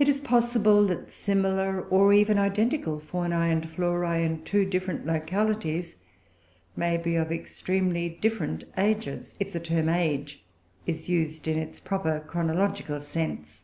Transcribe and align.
It 0.00 0.08
is 0.08 0.20
possible 0.20 0.84
that 0.88 1.08
similar, 1.08 1.82
or 1.82 2.12
even 2.12 2.36
identical, 2.36 2.98
faunae 2.98 3.52
and 3.52 3.62
florae 3.64 4.24
in 4.26 4.42
two 4.42 4.64
different 4.64 5.06
localities 5.06 5.98
may 6.74 6.96
be 6.96 7.14
of 7.14 7.30
extremely 7.30 8.08
different 8.08 8.64
ages, 8.76 9.36
if 9.38 9.52
the 9.52 9.60
term 9.60 9.88
"age" 9.88 10.42
is 10.84 11.08
used 11.08 11.46
in 11.46 11.56
its 11.56 11.78
proper 11.78 12.18
chronological 12.18 12.98
sense. 13.00 13.62